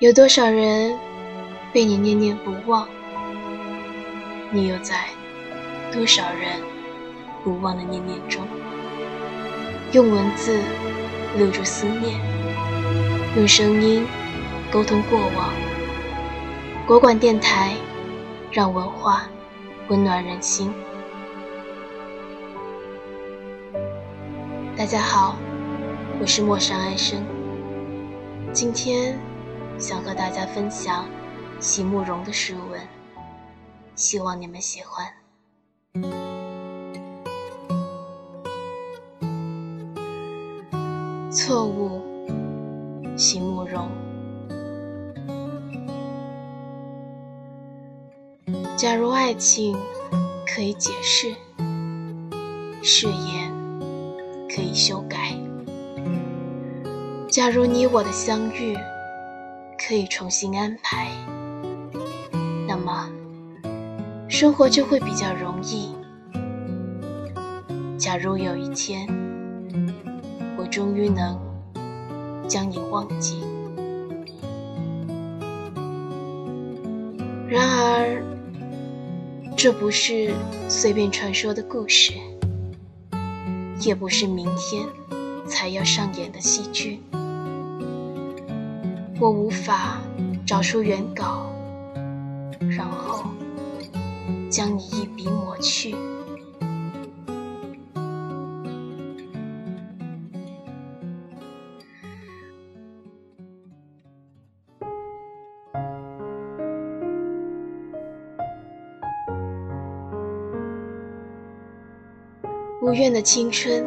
[0.00, 0.96] 有多少人
[1.72, 2.88] 被你念念不忘？
[4.52, 4.94] 你又在
[5.92, 6.60] 多少人
[7.42, 8.46] 不忘的念念中，
[9.90, 10.60] 用文字
[11.36, 12.16] 留住思念，
[13.36, 14.06] 用声音
[14.70, 15.52] 沟通过往。
[16.86, 17.74] 国馆电台，
[18.52, 19.28] 让文化
[19.88, 20.72] 温暖人心。
[24.76, 25.36] 大家好，
[26.20, 27.20] 我是陌上安生，
[28.52, 29.18] 今天
[29.78, 31.08] 想和大家分享
[31.60, 32.80] 席慕容的诗文，
[33.94, 35.06] 希望你们喜欢。
[41.30, 42.02] 错误，
[43.16, 43.88] 席慕容。
[48.76, 49.78] 假如爱情
[50.44, 51.32] 可以解释，
[52.82, 53.52] 誓言
[54.48, 55.38] 可以修改；
[57.30, 58.76] 假如你我的相遇
[59.88, 61.08] 可以重新安排，
[62.66, 63.08] 那么
[64.28, 65.96] 生活就会比较容易。
[67.96, 69.08] 假如有一天
[70.58, 71.40] 我终于能
[72.46, 73.42] 将你忘记，
[77.48, 78.22] 然而。
[79.56, 80.34] 这不是
[80.68, 82.12] 随便传说的故事，
[83.80, 84.86] 也不是明天
[85.46, 87.00] 才要上演的戏剧。
[89.20, 90.00] 我无法
[90.46, 91.52] 找出原稿，
[92.70, 93.24] 然后
[94.48, 95.96] 将你一笔抹去。
[112.80, 113.84] 无怨的青春，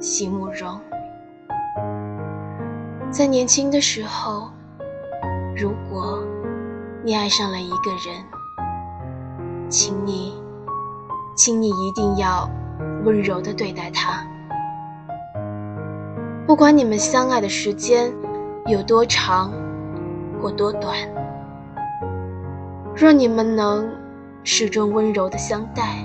[0.00, 0.78] 席慕容。
[3.10, 4.48] 在年轻的时候，
[5.56, 6.22] 如果
[7.02, 8.24] 你爱上了一个人，
[9.68, 10.40] 请你，
[11.34, 12.48] 请你一定要
[13.04, 14.24] 温柔的对待他。
[16.46, 18.12] 不管你们相爱的时间
[18.66, 19.52] 有多长
[20.40, 20.96] 或多短，
[22.94, 23.90] 若你们能
[24.44, 25.96] 始终温柔的相待，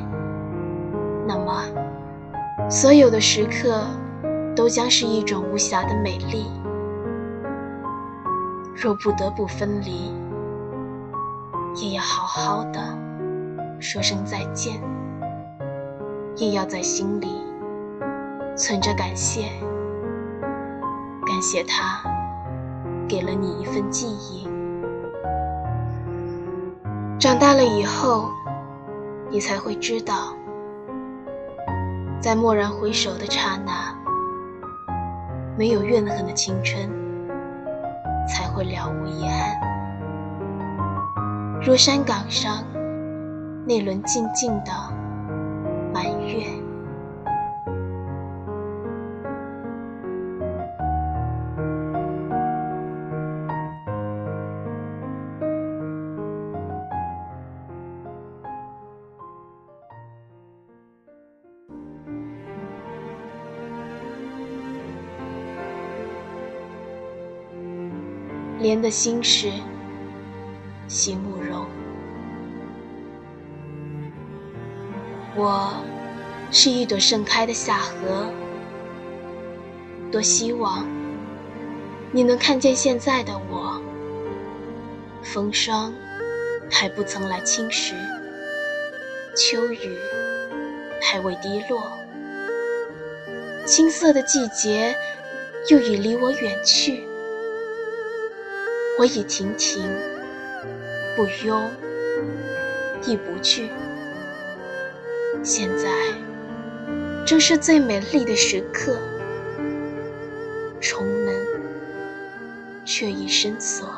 [1.28, 1.62] 那么。
[2.68, 3.84] 所有的时刻
[4.56, 6.48] 都将是一种无暇的美丽。
[8.76, 10.14] 若不得不分离，
[11.76, 12.80] 也要好好的
[13.80, 14.82] 说声再见，
[16.36, 17.28] 也要在心里
[18.56, 19.44] 存着感谢，
[21.26, 22.02] 感谢他
[23.08, 24.48] 给了你一份记忆。
[27.18, 28.30] 长大了以后，
[29.30, 30.36] 你才会知道。
[32.20, 33.96] 在蓦然回首的刹那，
[35.58, 36.90] 没有怨恨的青春，
[38.56, 39.60] 会了无遗憾。
[41.62, 42.64] 如山岗上
[43.68, 44.72] 那轮静静的
[68.66, 69.52] 莲的心事，
[70.88, 71.68] 席慕容。
[75.36, 75.72] 我
[76.50, 78.26] 是一朵盛开的夏荷，
[80.12, 80.84] 多希望
[82.12, 83.80] 你能看见现在的我。
[85.22, 85.94] 风霜
[86.72, 87.94] 还不曾来侵蚀，
[89.36, 89.96] 秋雨
[91.04, 91.84] 还未滴落，
[93.64, 94.96] 青涩的季节
[95.70, 97.08] 又已离我远去。
[98.98, 99.84] 我已亭亭，
[101.18, 101.70] 不忧，
[103.04, 103.70] 亦不惧。
[105.44, 105.90] 现在
[107.26, 108.98] 正是最美丽的时刻，
[110.80, 111.36] 重门
[112.86, 113.94] 却已深锁。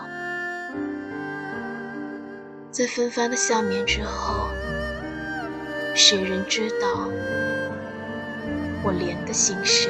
[2.72, 4.48] 在纷繁的笑面之后，
[5.94, 7.08] 谁人知道
[8.84, 9.90] 我莲的心事？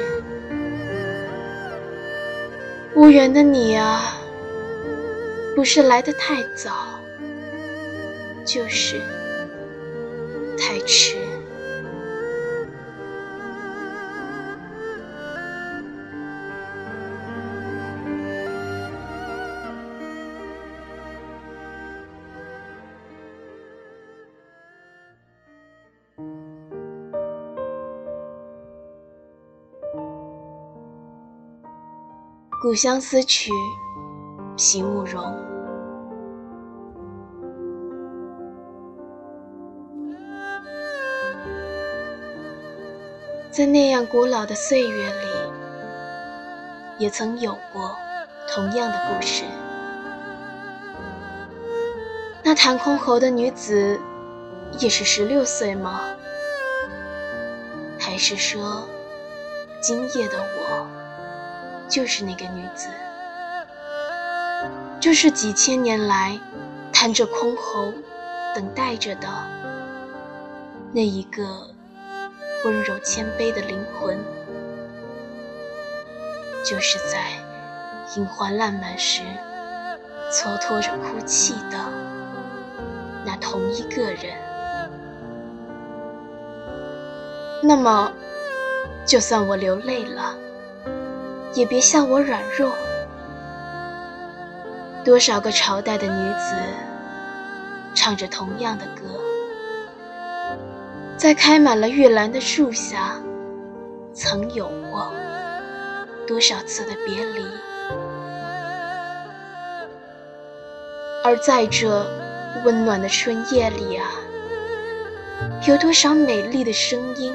[2.94, 4.17] 无缘的你啊！
[5.58, 7.00] 不是来得太早，
[8.46, 9.00] 就是
[10.56, 11.16] 太迟。
[32.62, 33.50] 《故乡思曲》
[34.56, 35.47] 席慕容。
[43.58, 45.26] 在那样古老的岁月里，
[46.96, 47.98] 也曾有过
[48.54, 49.42] 同样的故事。
[52.44, 53.98] 那弹箜篌的女子，
[54.78, 56.02] 也是十六岁吗？
[57.98, 58.88] 还是说，
[59.80, 60.86] 今夜的我，
[61.88, 62.86] 就是那个女子，
[65.00, 66.38] 就是几千年来
[66.92, 67.92] 弹着箜篌，
[68.54, 69.26] 等待着的
[70.92, 71.70] 那一个？
[72.64, 74.18] 温柔谦卑的灵魂，
[76.64, 77.30] 就是在
[78.16, 79.22] 樱花烂漫时
[80.32, 81.78] 蹉跎着哭泣的
[83.24, 84.34] 那同一个人。
[87.62, 88.12] 那么，
[89.06, 90.34] 就算我流泪了，
[91.54, 92.72] 也别笑我软弱。
[95.04, 96.54] 多少个朝代的女子，
[97.94, 99.27] 唱着同样的歌。
[101.18, 103.20] 在开满了玉兰的树下，
[104.14, 105.12] 曾有过
[106.28, 107.44] 多少次的别离？
[111.24, 112.06] 而在这
[112.64, 114.06] 温暖的春夜里啊，
[115.66, 117.34] 有多少美丽的声音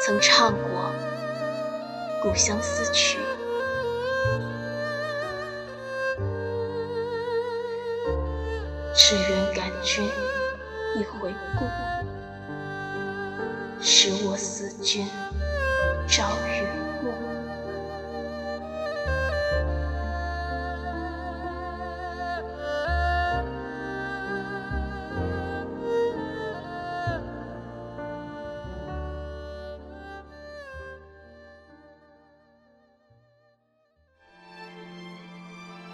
[0.00, 0.90] 曾唱过
[2.22, 3.18] 《故乡思曲》？
[8.94, 10.02] 只愿感君
[10.96, 11.66] 一回顾。
[13.80, 15.06] 使我思君
[16.08, 16.62] 朝与
[17.02, 17.12] 暮。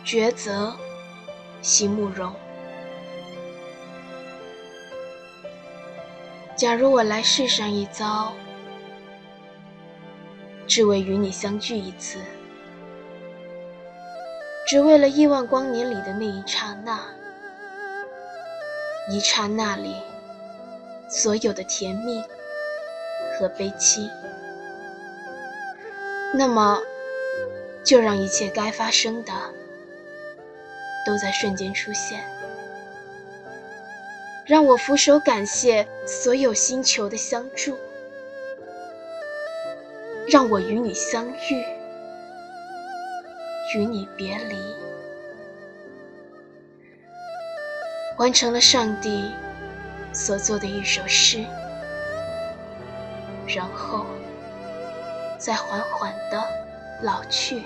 [0.04, 0.76] 抉择，
[1.60, 2.43] 席慕容。
[6.56, 8.32] 假如我来世上一遭，
[10.68, 12.18] 只为与你相聚一次，
[14.64, 17.00] 只为了亿万光年里的那一刹那，
[19.10, 19.96] 一刹那里
[21.08, 22.22] 所有的甜蜜
[23.36, 24.08] 和悲戚，
[26.34, 26.80] 那么
[27.84, 29.32] 就让一切该发生的
[31.04, 32.24] 都在瞬间出现。
[34.46, 37.78] 让我俯首感谢所有星球的相助，
[40.28, 41.64] 让我与你相遇，
[43.74, 44.56] 与你别离，
[48.18, 49.30] 完成了上帝
[50.12, 51.42] 所做的一首诗，
[53.46, 54.04] 然后
[55.38, 56.46] 再缓缓的
[57.00, 57.62] 老去。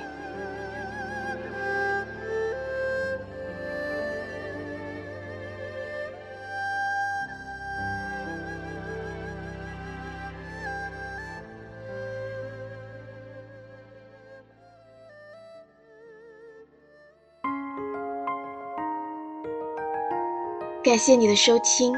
[20.89, 21.95] 感谢你的收听，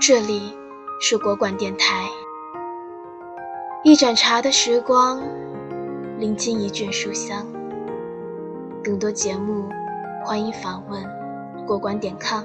[0.00, 0.56] 这里
[1.00, 2.08] 是国馆电台。
[3.82, 5.20] 一盏茶的时光，
[6.16, 7.44] 聆听一卷书香。
[8.84, 9.68] 更多节目，
[10.24, 11.04] 欢迎访问
[11.66, 12.44] 国馆点 com。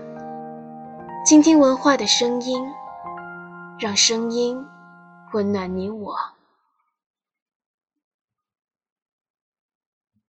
[1.24, 2.66] 倾听文化的声音，
[3.78, 4.58] 让声音
[5.34, 6.16] 温暖你我。